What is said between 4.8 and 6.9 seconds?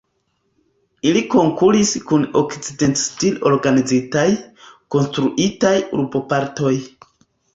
konstruitaj urbopartoj.